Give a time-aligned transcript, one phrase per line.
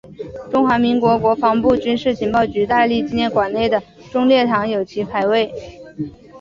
[0.49, 5.53] 中华民国国防部军事情报局戴笠纪念馆内的忠烈堂有其牌位。